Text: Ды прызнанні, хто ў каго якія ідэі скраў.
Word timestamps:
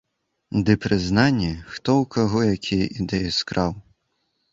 Ды 0.67 0.73
прызнанні, 0.85 1.49
хто 1.73 1.91
ў 2.01 2.07
каго 2.15 2.39
якія 2.55 2.85
ідэі 3.03 3.29
скраў. 3.41 3.71